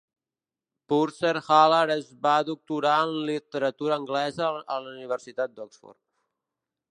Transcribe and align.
Purser-Hallard 0.91 1.93
es 1.95 2.07
va 2.23 2.33
doctorar 2.47 2.95
en 3.09 3.13
literatura 3.27 3.97
anglesa 4.03 4.47
a 4.77 4.81
la 4.87 4.95
Universitat 4.97 5.53
d'Oxford. 5.59 6.01